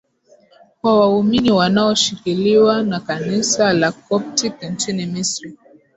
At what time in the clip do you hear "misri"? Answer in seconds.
5.05-5.57